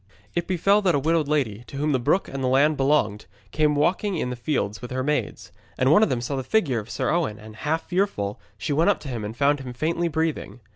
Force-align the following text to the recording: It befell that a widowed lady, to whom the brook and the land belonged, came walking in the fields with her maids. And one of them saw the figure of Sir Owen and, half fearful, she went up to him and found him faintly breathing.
It 0.33 0.47
befell 0.47 0.81
that 0.81 0.95
a 0.95 0.99
widowed 0.99 1.27
lady, 1.27 1.63
to 1.67 1.77
whom 1.77 1.91
the 1.91 1.99
brook 1.99 2.27
and 2.27 2.43
the 2.43 2.47
land 2.47 2.75
belonged, 2.75 3.27
came 3.51 3.75
walking 3.75 4.17
in 4.17 4.31
the 4.31 4.35
fields 4.35 4.81
with 4.81 4.89
her 4.89 5.03
maids. 5.03 5.51
And 5.77 5.91
one 5.91 6.01
of 6.01 6.09
them 6.09 6.21
saw 6.21 6.35
the 6.35 6.43
figure 6.43 6.79
of 6.79 6.89
Sir 6.89 7.11
Owen 7.11 7.37
and, 7.37 7.55
half 7.57 7.87
fearful, 7.87 8.39
she 8.57 8.73
went 8.73 8.89
up 8.89 8.99
to 9.01 9.09
him 9.09 9.23
and 9.23 9.37
found 9.37 9.59
him 9.59 9.73
faintly 9.73 10.07
breathing. 10.07 10.59